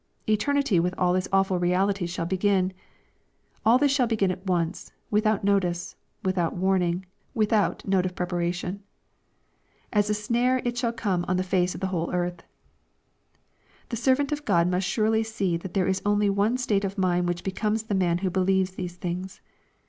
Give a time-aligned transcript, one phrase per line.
[0.27, 2.73] Eternity with all its awful realities shall begin.
[3.63, 8.81] All this shall begin at once, without notice, without warning, without note of preparation."
[9.93, 12.41] As a snare shall it come on the face of the whole earth."
[13.89, 17.27] The servant of God must surely see that there is only one state of mind
[17.27, 19.39] which becomes the man who believes these things.